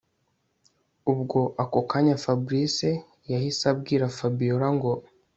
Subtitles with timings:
[1.11, 2.75] Ubwo ako kanya Fabric
[3.31, 4.91] yahise abwira Fabiora ngo